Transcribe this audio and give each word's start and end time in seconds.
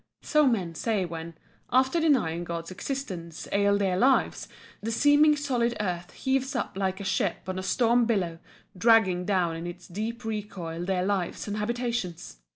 So 0.23 0.47
men 0.47 0.73
say 0.73 1.05
when, 1.05 1.35
after 1.71 1.99
denying 1.99 2.43
God's 2.43 2.71
existence 2.71 3.47
ail 3.51 3.77
their 3.77 3.97
lives, 3.99 4.47
the 4.81 4.91
seeming 4.91 5.35
solid 5.35 5.77
earth 5.79 6.09
heaves 6.13 6.55
up 6.55 6.75
like 6.75 6.99
a 6.99 7.03
ship 7.03 7.43
on 7.45 7.59
a 7.59 7.61
storm 7.61 8.05
billow, 8.05 8.39
dragging 8.75 9.25
down 9.25 9.55
in 9.55 9.67
its 9.67 9.87
deep 9.87 10.25
recoil 10.25 10.85
their 10.85 11.05
lives 11.05 11.47
and 11.47 11.57
habitations. 11.57 12.37